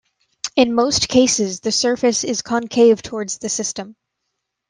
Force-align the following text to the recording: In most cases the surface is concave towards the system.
In 0.55 0.73
most 0.73 1.09
cases 1.09 1.59
the 1.59 1.71
surface 1.71 2.23
is 2.23 2.41
concave 2.41 3.03
towards 3.03 3.37
the 3.37 3.49
system. 3.49 3.95